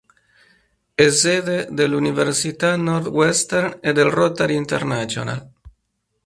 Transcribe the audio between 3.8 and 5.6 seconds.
e del Rotary International.